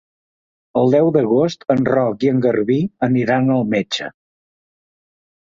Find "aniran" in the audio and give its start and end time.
3.09-3.53